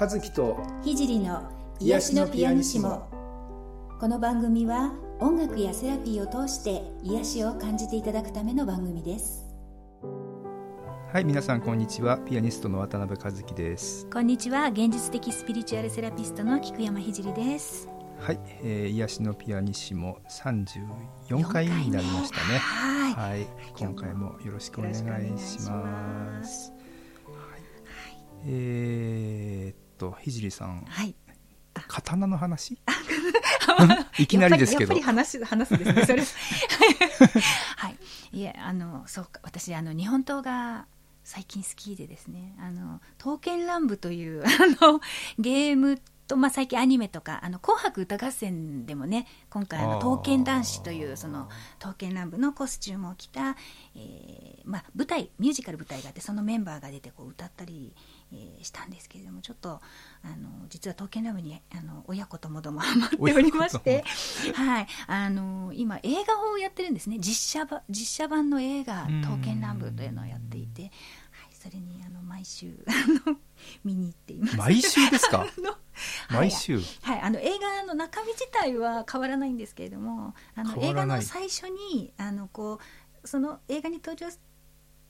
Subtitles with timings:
[0.00, 1.50] 和樹と聖の
[1.80, 3.08] 癒しのピアニシモ。
[3.98, 9.44] この番組は音楽やセラピーを通して癒しを感じていただくための番組です。
[11.12, 12.16] はい皆さんこんにちは。
[12.18, 14.06] ピアニストの渡辺和樹です。
[14.06, 14.68] こんにちは。
[14.68, 17.88] 現実的スピリチュアルセラピストの菊山聖です。
[18.20, 22.58] はい、えー、癒しのピアニッシモ34回になりましたね。
[22.58, 23.14] はい。
[23.14, 25.02] はい、今回もよろしくお願いし
[25.62, 26.70] ます。
[27.26, 27.62] はい、
[28.46, 31.14] えー、っと聖さん、はい、
[31.86, 32.78] 刀の話？
[34.18, 34.94] いきなりですけど。
[34.94, 36.22] やっぱり話話すんですね、それ。
[37.76, 37.98] はい。
[38.32, 40.86] いえ、あの、そうか、私、あの、日本刀が
[41.24, 44.48] 最近好きでですね、あの、刀剣乱舞という、 あ
[44.84, 45.00] の、
[45.38, 53.56] ゲームと、まあ、最近アニメとか、あの、紅白歌合戦でもね、今回、あの、刀剣男子という、その、刀剣乱舞のコスチュームを着た、
[53.94, 57.94] えー、まあ、舞台、ミュージカル舞台があって、そのメンバーが出て、こう、歌ったり、
[58.32, 59.80] えー、したんですけれどもちょっとあ
[60.28, 64.04] の実は刀剣ラブにあの親子ともどもハマっておりまして、
[64.54, 67.18] はい、あの今映画をやってるんですね。
[67.18, 70.90] 実写版実写版の映画「刀剣乱舞」というのをやっていて、はい、
[71.52, 73.36] それにあの毎週あの
[73.84, 74.56] 見に行っています。
[74.56, 75.46] 毎週ですか？
[76.30, 82.78] 毎週、はい、はい、あの映画の中身自体は変わらないんですけれどもあの映画の最初にあのこ
[83.24, 84.30] うその映画に登場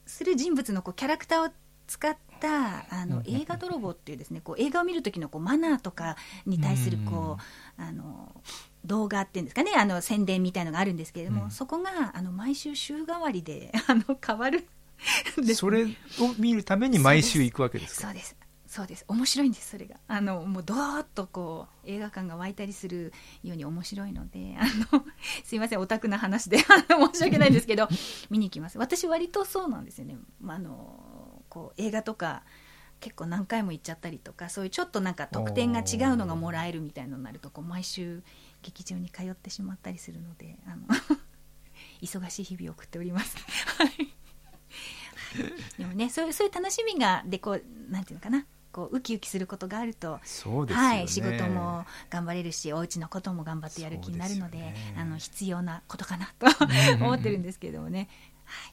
[0.07, 1.53] する人物のこうキャラクターを
[1.87, 7.39] 使ったあの映画泥棒っていうですねこう映画を見る時のこうマナーとかに対するこ
[7.79, 8.33] うあの
[8.85, 14.67] 動画っていうんですかねあの宣伝みたいのがあるんですけれども、うん、そこがあの毎週週替わりで あの変わる
[15.55, 15.89] それを
[16.39, 18.09] 見るために毎週行くわけですか？
[18.09, 18.37] そうです。
[18.67, 19.05] そうです。
[19.09, 19.97] 面白いんですそれが。
[20.09, 25.05] あのもうどーっとこう映画館が湧いたりするように面白いのであの
[25.43, 26.67] すいませんオタクな話で申
[27.15, 27.89] し訳ないんですけど
[28.29, 28.77] 見に行きます。
[28.77, 32.43] 私割とそうなんですよね、まあ、あのこう映画とか
[33.01, 38.23] 結構何回も行っちゃったりとかそういうちょっとなんか特典が違うのがもらえるみたいのになるとこう毎週
[38.63, 40.83] 劇場に通ってしまったりするのであの
[42.03, 43.37] 忙しい日々を送っております。
[45.79, 48.47] でもねそういうそういう楽しみがでこうなんていうのかな。
[48.71, 56.47] こうウキウキすることがあるとそうです、ね、はい、仕事も頑張れるしお家のことも頑張ってやる気になるので、ね、あの必要なことかなと
[57.03, 58.09] 思ってるんですけれどもね、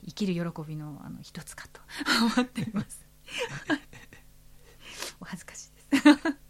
[0.06, 1.82] 生きる喜びのあの一つかと
[2.36, 3.06] 思っています。
[5.20, 6.08] お恥ずかしいです。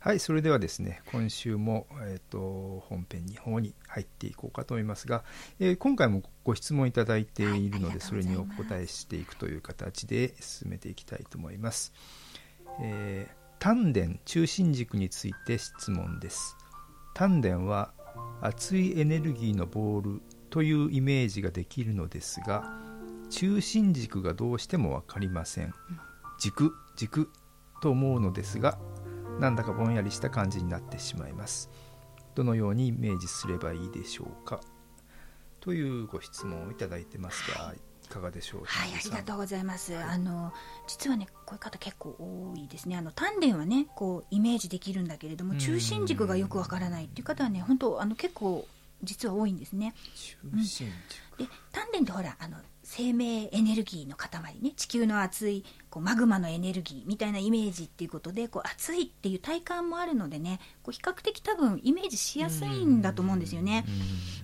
[0.00, 5.24] はいそれではですね今週も、えーと、本編の方に入っていこうかと思いますが、
[5.58, 11.92] えー、今回もご質問いただいているので、はい、それにお答えしていくという形で進めていきたいと思います、
[12.80, 16.56] えー、丹田中心軸について質問です。
[17.12, 17.92] 丹田は
[18.40, 22.70] 熱いエネルギーのボールというイメージができるのですが
[23.30, 25.72] 中心軸がどうしても分かりません。
[26.38, 27.30] 軸軸
[27.80, 28.78] と思うのですが
[29.38, 31.70] なんだかぼんやりした感じになってしまいます。
[32.34, 34.60] どのようにイメージすればいいでしょうか？
[35.60, 38.62] というご質問をいただいてますが、はい、いかがでしょう？
[38.64, 40.52] はいありがとうございます、はい、あの
[40.86, 42.96] 実はねこういう方結構多いですね。
[42.96, 48.66] あの丹田はねこうイメージできるんだけれども中心軸がよくわからないっていう方はね本当あの結構
[49.02, 49.94] 実は多いんですね。
[50.14, 54.30] 中心軸、うん、で丹田ってほらあの生命エネルギーの塊
[54.60, 54.72] ね。
[54.76, 63.84] 地球の熱いこうマグマのエネルギーみたいなイメージっていうことでこう熱いっていう体感もあるのでねこう比較的多分イメージしやすいんだと思うんですよね。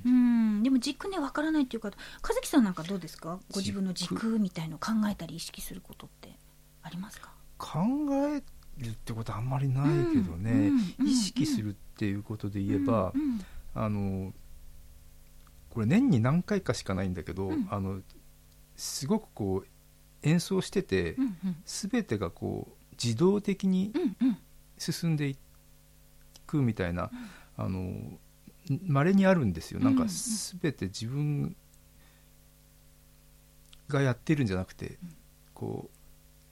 [0.05, 1.91] うんでも軸ねわからないっていうか
[2.23, 3.41] 和樹さんなんかどうですか？
[3.53, 6.31] ご自分の軸みたいの考えたり意識することって
[6.83, 7.33] ありますか？
[7.59, 7.81] 考
[8.37, 8.43] え
[8.79, 10.71] るってことはあんまりないけどね、
[11.03, 13.13] 意識するっていうことで言えば、
[13.75, 14.35] あの
[15.77, 18.01] これ年に何回かしかないんだけど、うん、あの
[18.77, 23.93] すごくこう演奏してて、うんうん、全てがこう自動的に
[24.79, 25.37] 進んでい
[26.47, 27.11] くみたいな、
[27.59, 28.19] うん、あの
[28.87, 31.55] 稀にあるんですよ、なんか全て自分
[33.89, 34.97] がやってるんじゃなくて、うん、
[35.53, 35.97] こう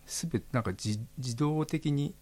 [0.04, 0.98] 全てなんか自
[1.34, 2.14] 動的に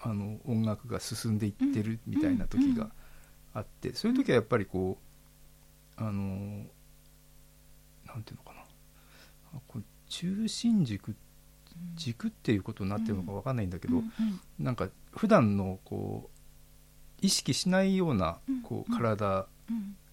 [0.00, 2.90] あの音楽が進んでいってるみたいな時が
[3.52, 5.07] あってそういう時はやっぱりこう
[5.98, 6.64] あの
[8.06, 8.64] なんていうのかな。
[9.66, 11.14] こ中心軸
[11.94, 16.38] 軸っていうことになってるのか分かんないんだけど、うんうん、なんか普段のこう
[17.20, 19.46] 意識しないようなこう体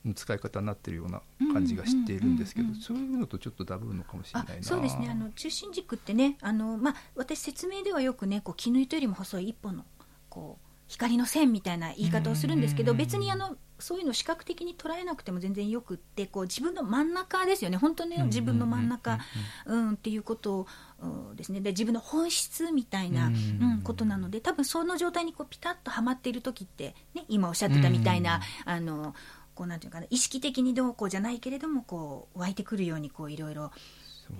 [0.04, 1.22] の使い方になってるような
[1.54, 5.10] 感じがしているんですけど、そういうのとちょっとダブるのかもしれないなそうですね。
[5.10, 9.86] あの中心軸ってねあの、まあ、私説明ではよくねこう絹糸よりも細い一本の
[10.30, 17.78] こう光の線みたいな言い方をするんですけど別にあのそういうの視覚的に捉えなくても全然よくってこう自分の真ん中ですよね。
[17.78, 19.20] 本当に自分の真ん中、
[19.66, 20.68] うんっていうこと
[21.02, 21.60] をですね。
[21.62, 29.14] で自分の本質みたいな、うん、ことなので多分その状態にこうピタッとはまっている時って、ね、今おっしゃってたみたいな、あの
[29.56, 33.72] こうなんていうかな意識的にどうこうじゃないけれどもこう湧いてくるようにこういろいろ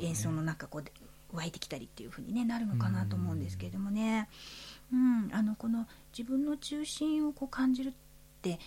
[0.02, 4.30] 演奏の中こう湧いてきたりっていうふうに、ね、なるのかなと思うんですけれどもね。
[4.94, 7.94] うん、あのこの自分の中心をこう感じるっ
[8.42, 8.60] て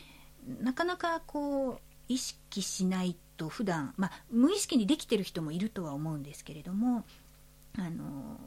[0.60, 1.78] なかなかこう
[2.08, 7.04] 意識しないと普段、まあ、無意識にできてる人もいるとは思うんですけれども
[7.76, 8.38] あの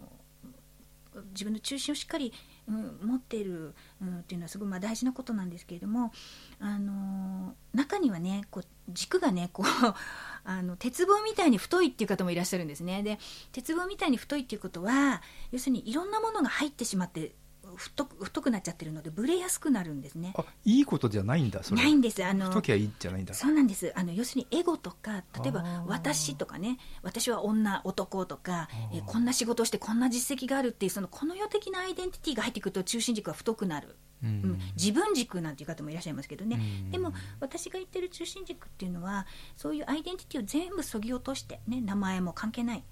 [1.34, 2.32] 自分の中心をしっかり、
[2.68, 6.12] うん、持ってる、うん、っていうのはすごいまあ大事なことなんですけれども
[6.60, 9.66] あの中にはねこう軸がねこう
[10.44, 13.04] あの鉄棒みたいに太いっていう方もいらっしゃるんですね。
[13.04, 13.20] で
[13.52, 15.22] 鉄棒みたいに太いっていうことは
[15.52, 17.36] 要するにいろんなものが入ってしまって
[17.76, 20.34] 太く太くなっちゃってるのでブレやすくなるんですね。
[20.38, 21.82] あいいことじゃないんだそれ。
[21.82, 22.24] ないんです。
[22.24, 23.34] あの太きゃいいじゃないんだ。
[23.34, 23.92] そうなんです。
[23.96, 33.96] あの要するにエゴとか例えば私とかね私は女男とかえこんな仕事をしてこんな実績があるっていうそのこの世的なアイデンティティが入ってくると中心軸が太くなる。
[34.24, 36.60] うん、自分軸なんていう方もいらっしゃいますけどね、
[36.92, 39.26] でも私が言ってる中心軸っていうのは
[39.58, 42.84] そういうアイデンティティを全部そぎ落として、ね、名前も関係ない。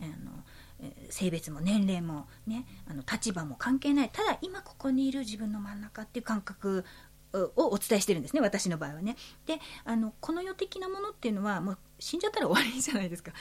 [0.00, 0.44] あの
[1.10, 4.10] 性別も年齢も、ね、あの立場も関係ない。
[4.10, 6.84] ただ今ここにいる自分の真ん中っていう感覚
[7.32, 9.16] をお伝えしてるんですね私の場合はね。
[9.46, 13.32] であのこの世的なものっていうのはもう死んじゃったら終わりじゃないですか、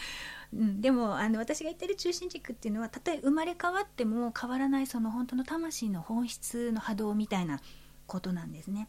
[0.53, 7.59] うん、でもあの私が言ってる中心軸っていうのはたとえ生まれ変わっても変わらないその本当の魂の本質の波動みたいな
[8.07, 8.87] ことなんですね。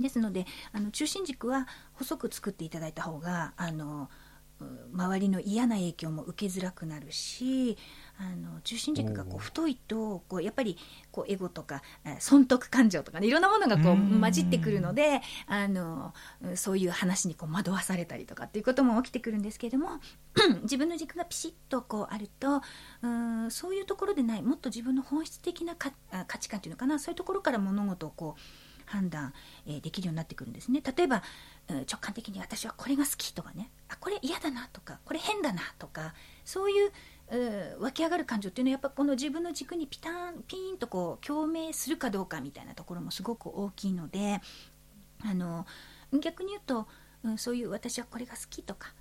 [0.00, 4.10] ですのであの中心軸は細く作っていただいた方があの
[4.92, 7.76] 周りの嫌な影響も受けづらくなるし
[8.18, 10.78] あの中心軸がこう太いとこうやっぱり
[11.12, 11.82] こうエゴとか
[12.18, 16.14] 損得感情とかねいろんなものがこう混じってくるのであの
[16.54, 20.00] そういう話にこう惑わされたりとかっていうことも起きてくるんですけれども
[20.62, 22.62] 自分の軸がピシッとこうあると
[23.02, 25.92] うんそういうところでないもっと自分の本質的な価
[26.38, 29.34] 値観っていうのかなそういうところから物事をこう判断、
[29.66, 30.80] えー、できるようになってくるんですね。
[30.96, 31.22] 例えば、
[31.68, 33.70] うん、直感的に私はこれが好きとかね。
[33.88, 36.92] あこれ嫌だなとかこれ変だなとかそういう
[37.80, 44.40] 湧き上がる感情っていうのはやっぱこの自分の軸にピタンピーンとこう共鳴するかどうかみたいなところもすごく大きいので
[45.24, 45.66] あの
[46.20, 46.86] 逆に言うと、
[47.24, 48.94] うん、そういう私はこれが好きとか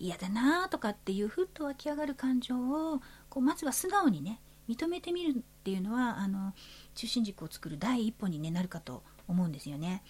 [0.00, 6.52] 嫌だなとかっていうふっと湧き上がる感情をこうまずは素直にね認めてみるっていうのはあの
[6.98, 10.02] 中心軸を作る第一歩に、ね、なるかと思うんですよね。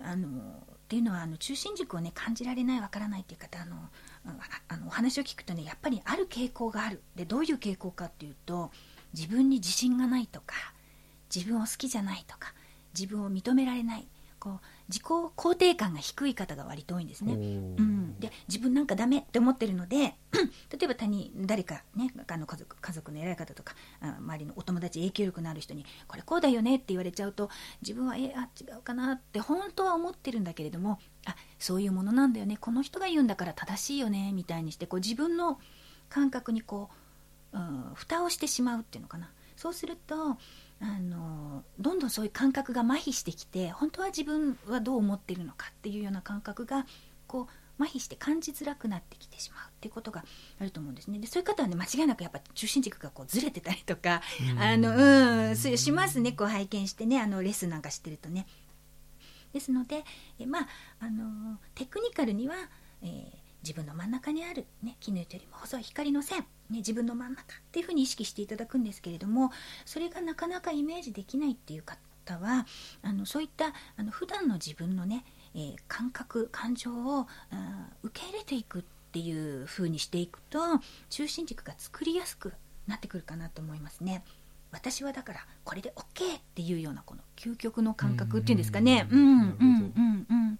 [0.00, 0.32] あのっ
[0.88, 3.76] ていうのはあの中心軸をね感じられないわからないっていう方あの
[4.68, 8.72] あのお話を聞くとねやっぱりある傾向があるでどういう傾向かっていうと
[9.14, 10.56] 自分に自信がないとか
[11.32, 12.54] 自分を好きじゃないとか
[12.98, 14.08] 自分を認められない
[14.40, 17.34] こう自己肯定感が低い方が割と多いんですね。
[17.34, 20.14] うん、で自分なんかダメって思ってるので
[20.72, 27.50] 例えば他人誰かねあの家族家族の偉い方とかあ周りのお友達影響力のある人にこれこうだよねって言われちゃうと
[27.82, 35.60] 自分はえあ違うかなって本当は思ってるんだけれどもあそういうものなんだよねこの人が言うんだから正しいよねみたいにしてこう自分の
[36.08, 36.88] 感覚にこ
[37.52, 39.30] う、うん、蓋をしてしまうっていうのかな。
[39.60, 46.86] そうするとあのどんどんそういう感覚が麻痺してきて本当は自分はどう思ってるのかっていうような感覚が
[47.26, 47.46] こ
[47.78, 50.24] う麻痺して感じづらくなってきてしまうっていうことが
[50.58, 51.18] あると思うんですね。
[51.18, 54.22] でそういう方はね間違いなくやっぱ中心軸がこうずれてたりとか
[54.58, 56.32] あのうんそうしますね。
[56.32, 58.46] こう拝見してねあのレッスンなんかしてるとね。
[59.52, 60.04] ですので
[60.38, 60.68] えまあ
[61.00, 62.54] あのテクニカルには、
[63.02, 63.30] えー、
[63.62, 69.50] 自分の真ん中にある、ね、絹糸よりも細い光の線ね、自分の真ん中っていうふうに意識していただくんですけれども
[69.84, 72.66] それがなかなかイメージできないっていう方は
[73.02, 75.24] あのそういったあの普段の自分のね、
[75.54, 77.26] えー、感覚感情を
[78.04, 80.60] 受け入れていくっていうふうにしていくと
[81.08, 82.52] 中心軸が作りやすく
[82.86, 84.22] なってくるかなと思いますね。
[84.72, 89.08] 私はだからこれで OK っていうようなこの究極の感覚っていうんですかね。
[89.10, 90.58] うんうんうんうん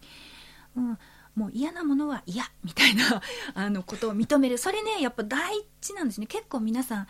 [0.77, 0.99] うん。
[1.35, 3.23] もう嫌なものは嫌みたいな
[3.55, 4.59] あのことを認める。
[4.59, 6.27] それねやっぱ大事なんですね。
[6.27, 7.07] 結構皆さん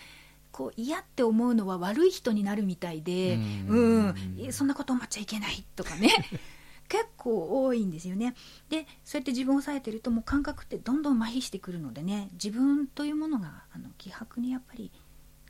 [0.53, 4.15] こう嫌って思うのは悪い人になるみたいでうん。
[4.51, 6.11] そんなこと思っちゃいけないとかね。
[6.89, 8.35] 結構多いんですよね。
[8.69, 14.91] でそうやって自分を抑えてるともう感覚ってどんどん麻痺してくるのでね自分というものがあの希薄にやっぱり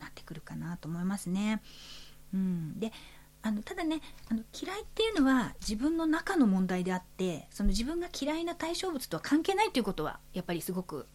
[0.00, 1.62] なってくるかなと思いますね。
[2.33, 2.93] うん、で
[3.42, 11.06] あのただねあの嫌いっていうのは自分の中の問題であってその自分が嫌いな対象物とは関係ないということはやっぱりすごく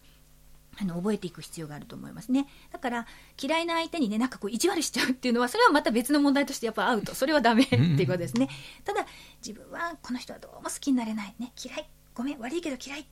[0.82, 2.48] あの覚えていく必要があると思いますね。
[2.72, 3.08] だから
[3.42, 7.16] 嫌いな相手にねなんかこう意地悪しちゃうっていうのはそれはまた別の問題としてやっぱアウト。
[7.16, 8.50] それはダメっていうことですね。
[8.84, 9.06] ただ
[9.46, 11.54] 自分はこの人はどうも好きになれないね。
[11.64, 11.88] 嫌い。
[12.14, 12.40] ごめん。
[12.40, 13.08] 悪いけど嫌い。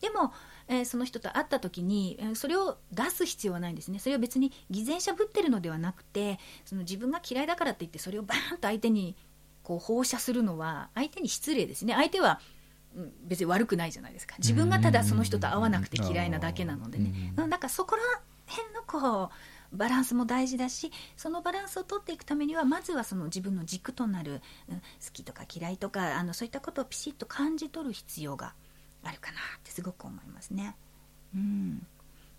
[0.00, 0.32] でも、
[0.68, 3.98] えー、その人と会った時に、えー、それを出す必要はないんですね。
[3.98, 9.16] それは別に偽善者ぶってるのではなくてその自分が嫌いだからって言ってそれをバーンと相手に
[9.62, 11.94] こう放射するのは相手に失礼ですね。
[11.94, 12.40] 相手は
[13.24, 14.36] 別に悪くないじゃないですか。
[14.38, 17.32] 自分がただその人と会わなくて嫌いなだけなのでね。
[17.36, 18.02] だからそこら
[18.46, 24.82] 辺のこうバランスも大事だしそのバランスを取っていくためにはまずはその自分の軸となる、うん、好
[25.12, 28.54] きとか嫌いとかあのそういったことをピシッと感じ取る必要が
[29.06, 30.76] あるかなってすごく思いますね。
[31.34, 31.86] うん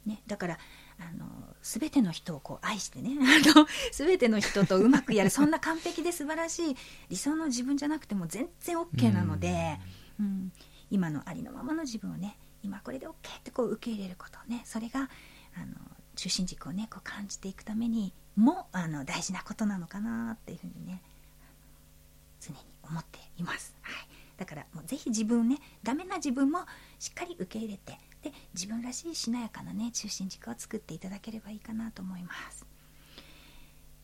[0.06, 0.58] ね、だから
[1.00, 1.28] あの
[1.62, 6.76] 全ての人をこう愛してね あの全ての人とうまくやる そんな完璧で素晴らしい
[7.10, 9.80] 理想の自分じゃなくても全然 OK なので。
[10.20, 10.52] うん、
[10.90, 15.02] 今のありのままの自分をね今これで OK ってこう受け入れることねそれが
[15.56, 15.76] あの
[16.16, 21.02] 中心軸をねこう感じていくためにもあの大事なことなのかなっていうふうにね
[22.42, 24.07] 常に思っています、はい、
[24.38, 26.60] だからもうぜひ自分ねダメな自分も
[27.00, 32.66] しっかり受け入れてで自分らしいしなやかなね中心軸を作っていただければいいかなと思います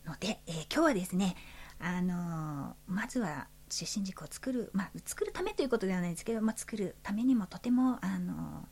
[0.04, 1.36] ので、えー、今日はですね
[1.80, 8.68] あのー、まずは中心軸を作る、まあ、作るためということではないですけど、まあ、作るためにもとてもあの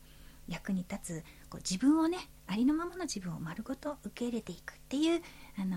[0.49, 5.21] 役に立つこう自分をねありのままの自分を丸ごと受け入れていくっていう
[5.59, 5.77] あの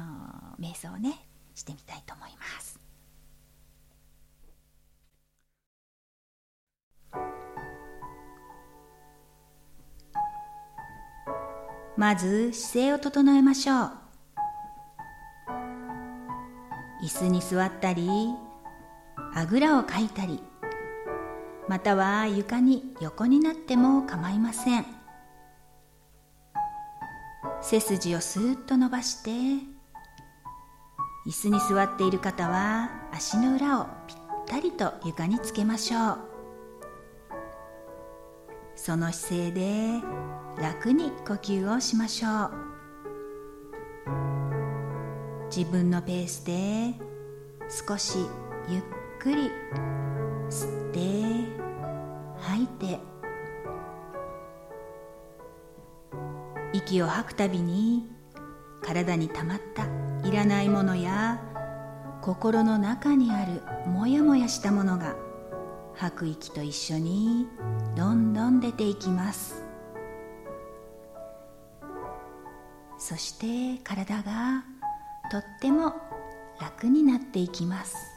[0.59, 2.84] 瞑想をねしてみたいと思います。
[11.97, 13.91] まず姿勢を整えましょう。
[17.03, 18.09] 椅子に座ったり
[19.33, 20.41] あぐらをかいたり
[21.69, 24.85] または床に横になっても構いません。
[27.61, 29.31] 背筋をスーッと伸ばして
[31.25, 36.34] 椅子に座っている方は足の裏をぴったりと床につけましょう。
[38.75, 40.01] その姿勢で
[40.57, 42.51] 楽に呼吸をしましょう。
[45.55, 46.93] 自分のペースで
[47.87, 48.17] 少し
[48.67, 48.81] ゆっ
[49.19, 49.49] くり
[50.49, 50.99] 吸って
[52.39, 53.15] 吐いて。
[56.73, 58.05] 息を吐くたびに
[58.81, 59.87] 体にたまった
[60.27, 61.41] いらないものや
[62.21, 65.15] 心の中にあるもやもやしたものが
[65.97, 67.47] 吐く息と一緒に
[67.95, 69.63] どんどん出ていきます。
[72.97, 74.63] そして体が
[75.31, 75.93] とっても
[76.59, 78.14] 楽になっていきます。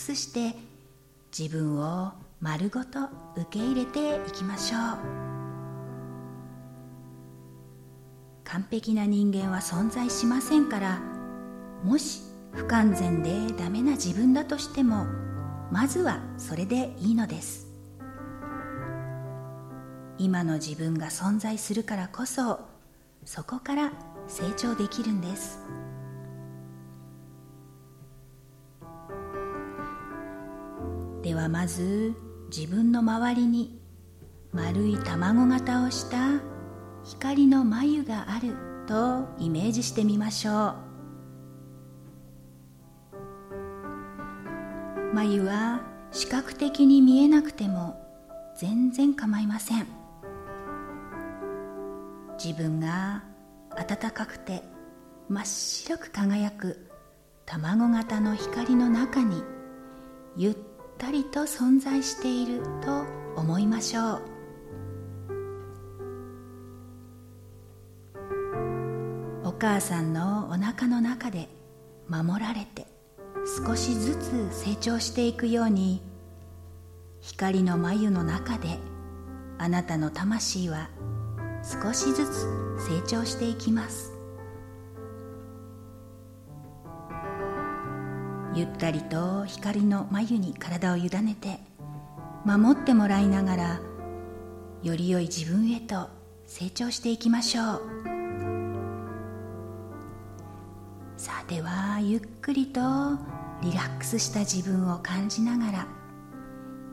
[0.00, 0.56] スして
[1.36, 3.00] 自分を丸ごと
[3.36, 4.80] 受け入れていきましょう。
[8.44, 11.00] 完璧な人間は存在しませんから
[11.84, 15.06] もし不完全でダメな自分だとしても
[15.70, 17.68] まずはそれでいいのです。
[20.18, 22.60] 今の自分が存在するからこそ
[23.24, 23.92] そこから
[24.26, 25.60] 成長できるんです。
[31.30, 32.12] ではまず
[32.50, 33.80] 自分の周りに
[34.50, 36.40] 丸い卵型をした
[37.04, 38.56] 光の眉がある
[38.88, 40.74] とイメージしてみましょう。
[45.14, 47.94] 眉は視覚的に見えなくても
[48.56, 49.86] 全然構いません。
[52.44, 53.22] 自分が
[53.76, 54.64] 暖かくて
[55.28, 56.90] 真っ白く輝く
[57.46, 59.44] 卵型の光の中に
[60.36, 60.54] ゆっ
[61.00, 63.04] たりと存在していると
[63.34, 64.22] 思いましょう。
[69.44, 71.48] お母さんのお腹の中で
[72.08, 72.86] 守られて
[73.66, 76.02] 少しずつ成長していくように
[77.20, 78.78] 光の眉の中で
[79.58, 80.88] あなたの魂は
[81.62, 82.46] 少しずつ
[82.78, 84.09] 成長していきます。
[88.54, 91.60] ゆったりと光の眉に体を委ねて
[92.44, 93.80] 守ってもらいながら
[94.82, 96.08] より良い自分へと
[96.46, 97.82] 成長していきましょう。
[101.16, 102.80] さあではゆっくりと
[103.62, 105.86] リラックスした自分を感じながら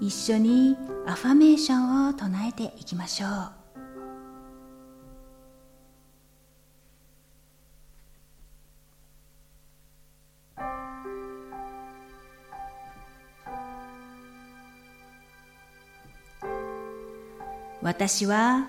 [0.01, 0.75] 一緒に
[1.07, 3.56] アファメーションを唱えていきましょう。
[17.97, 18.67] 私は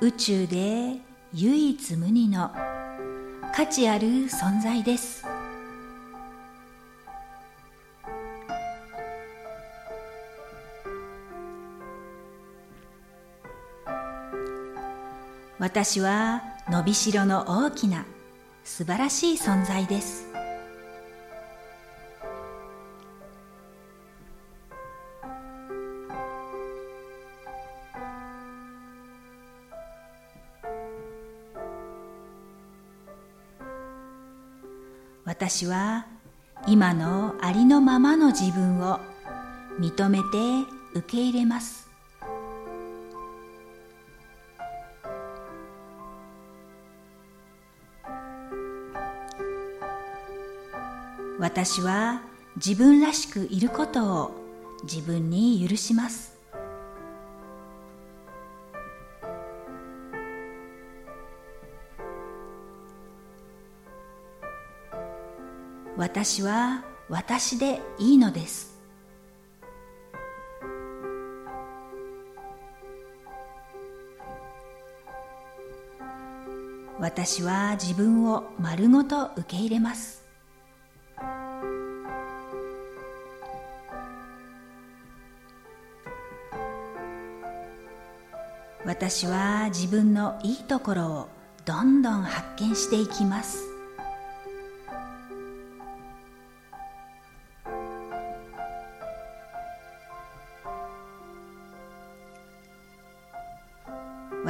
[0.00, 0.96] 宇宙で
[1.34, 2.50] 唯一無二の
[3.54, 5.26] 価値ある存在です。
[15.58, 18.06] 私は伸びしろの大きな
[18.64, 20.31] 素晴らしい存在です。
[35.42, 36.06] 私は
[36.68, 39.00] 今のありのままの自分を
[39.80, 40.24] 認めて
[40.94, 41.88] 受け入れます。
[51.40, 52.22] 私は
[52.54, 54.30] 自分らしくいることを
[54.84, 56.31] 自分に許します。
[66.02, 68.76] 私は私でいいのです。
[76.98, 80.24] 私は自分を丸ごと受け入れます。
[88.84, 91.28] 私は自分のいいところを
[91.64, 93.71] どんどん発見していきます。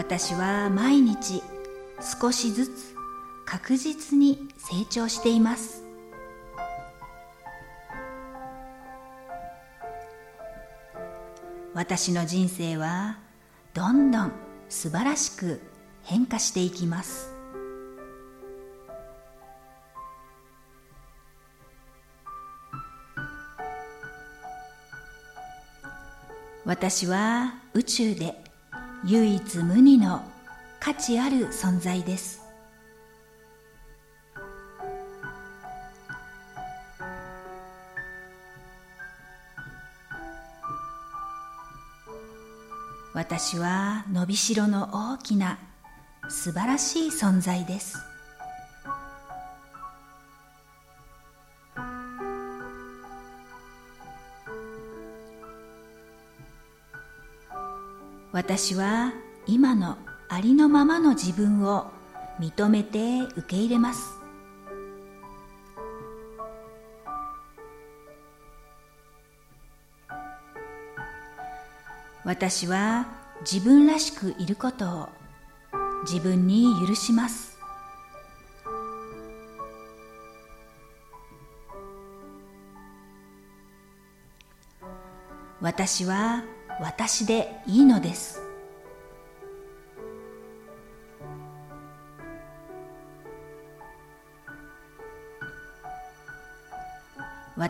[0.05, 1.45] 私は毎日
[2.21, 2.95] 少しずつ
[3.47, 5.85] 確実に成長しています。
[11.73, 13.21] 私の人生は
[13.75, 14.33] どんどん
[14.69, 15.61] 素晴らしく
[16.03, 17.33] 変化していきます。
[26.65, 28.41] 私は宇宙で
[29.05, 30.23] 唯一無二の
[30.79, 32.41] 価値ある存在です。
[43.12, 45.59] 私は伸びしろの大きな
[46.29, 48.12] 素晴らしい存在です。
[58.55, 59.15] 私は
[59.47, 59.97] 今の
[60.29, 61.91] ありのままの自分を
[62.38, 64.11] 認めて受け入れます。
[72.27, 73.07] 私は
[73.41, 75.09] 自分らしくいることを
[76.03, 77.57] 自分に許します。
[85.62, 86.45] 私は
[86.83, 88.41] 私でいいのです。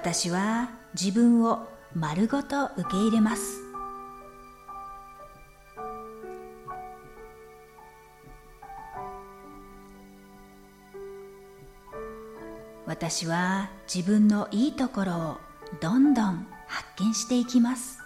[0.03, 0.69] 私は
[1.01, 3.61] 自分を丸ごと受け入れます。
[12.85, 15.37] 私は自分のいいところを
[15.81, 18.01] どんどん発見していきます。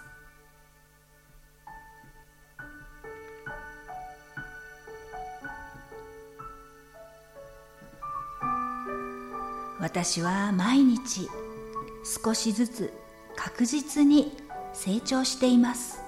[9.79, 11.27] 私は毎日
[12.07, 12.93] 少しずつ
[13.35, 14.31] 確実に
[14.71, 15.99] 成長しています。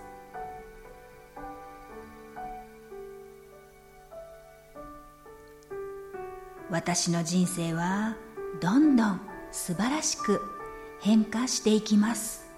[6.70, 8.16] 私の人生は
[8.62, 10.40] どんどん素晴らしく
[11.02, 12.49] 変化していきます。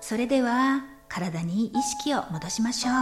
[0.00, 2.94] それでは体に意識を戻しましょう。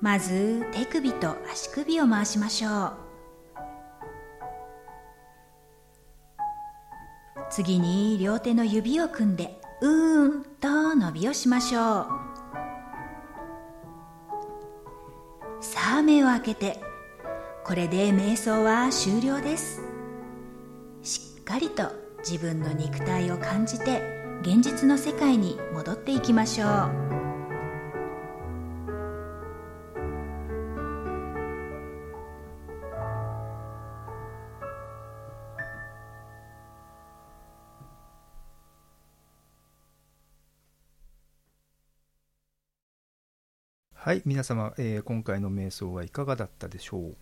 [0.00, 2.92] まず手首と足首を回しましょう。
[7.50, 12.06] 次に両手の指を組んでうーんと伸びをしましょう。
[15.60, 16.82] さあ目を開けて
[17.64, 19.82] これで瞑想は終了です。
[21.02, 24.00] しっかりと自分の肉体を感じて
[24.42, 26.68] 現実の世界に戻っていきましょう
[43.94, 47.16] はい、皆様、えー、今回の瞑想はいかがだったでしょう？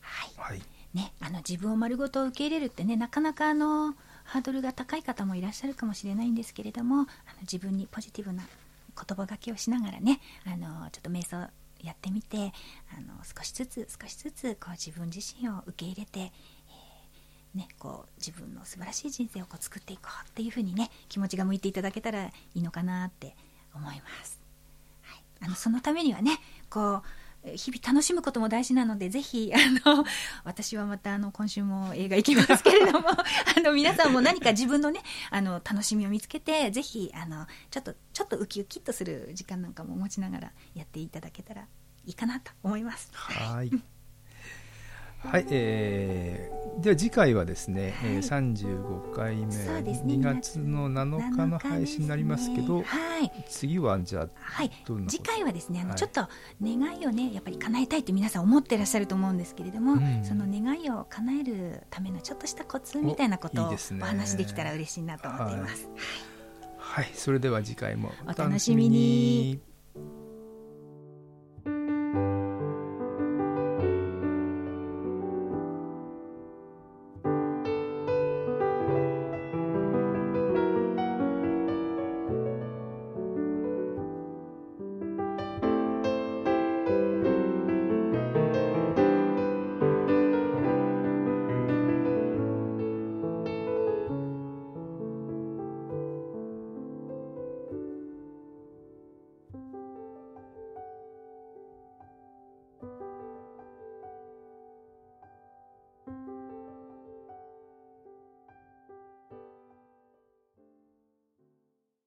[0.00, 0.32] はい。
[0.36, 0.62] はい、
[0.94, 7.06] ね、あの自分を丸ごと受け入れるってね、なかなかあのハードルが高い方もいらっしゃるかもしれないんですけれども、あの
[7.42, 11.48] 自分にポジティブな言葉がけをしながらね、あのちょっと瞑想
[11.82, 12.52] やってみて、
[12.96, 16.20] あの少しずつ少しずつこう自分自身を受け入れて。
[16.20, 23.36] えー、ね、こう自分の素晴らしい人生をこう作っていこうっていう風にね気持ちが向いていただけたらいいのかなって
[23.72, 24.40] 思います。
[25.02, 27.02] はいあのそのためにはねこう
[27.54, 30.04] 日々楽しむことも大事なのでぜひあの
[30.44, 41.62] 私はまたあの今週も映画行きますけれども あの皆さんも何か自分のねあの楽しみを見つけてぜひあのちょっとちょっとウキウキっとする時間なんかも持ちながらやっていただけたら
[42.06, 43.10] いいかなと思います。
[43.12, 43.70] はい
[45.26, 49.54] はい、えー、では次回はですね、はい、えー、35回目、ね、
[50.04, 54.70] 2月の7日の配信になりますけど、ね、はい、次はじゃあ、はい、
[55.08, 56.28] 次回はですねあの、ちょっと
[56.62, 65.82] 願いをねやっぱり叶えたいって皆さん思ってらっしゃると思うんですけれども、うん、その願いを叶えるためのちょっとしたコツみたいなことをお話できたら嬉しいなと思っています。
[65.82, 65.88] いい
[66.78, 69.60] はい、はい、それでは次回もお楽しみに